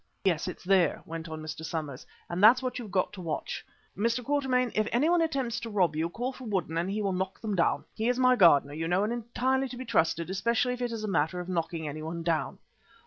"Yes, 0.23 0.47
it's 0.47 0.63
there," 0.63 1.03
went 1.05 1.29
on 1.29 1.43
Mr. 1.43 1.63
Somers, 1.63 2.07
"and 2.27 2.41
that's 2.43 2.63
what 2.63 2.79
you've 2.79 2.89
got 2.89 3.13
to 3.13 3.21
watch. 3.21 3.63
Mr. 3.95 4.23
Quatermain, 4.25 4.71
if 4.73 4.87
anyone 4.91 5.21
attempts 5.21 5.59
to 5.59 5.69
rob 5.69 5.95
you, 5.95 6.09
call 6.09 6.33
for 6.33 6.45
Woodden 6.47 6.75
and 6.75 6.89
he 6.89 7.03
will 7.03 7.13
knock 7.13 7.39
them 7.39 7.53
down. 7.55 7.85
He's 7.93 8.17
my 8.17 8.35
gardener, 8.35 8.73
you 8.73 8.87
know, 8.87 9.03
and 9.03 9.13
entirely 9.13 9.69
to 9.69 9.77
be 9.77 9.85
trusted, 9.85 10.31
especially 10.31 10.73
if 10.73 10.81
it 10.81 10.91
is 10.91 11.03
a 11.03 11.07
matter 11.07 11.39
of 11.39 11.47
knocking 11.49 11.87
anyone 11.87 12.23
down." 12.23 12.57